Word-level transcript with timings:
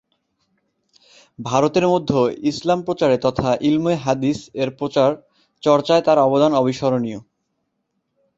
ভারতের 1.39 1.85
মধ্যে 1.87 2.19
ইসলাম 2.43 2.79
প্রচারে 2.81 3.17
তথা 3.17 3.49
ইলমে 3.61 3.93
হাদিস-এর 3.95 4.69
প্রচার 4.71 5.09
চর্চায় 5.63 6.03
তার 6.03 6.17
অবদান 6.19 6.51
অবিস্মরণীয়। 6.53 7.19